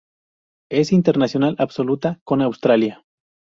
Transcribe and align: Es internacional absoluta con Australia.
Es 0.71 0.93
internacional 0.93 1.55
absoluta 1.59 2.19
con 2.23 2.41
Australia. 2.41 3.03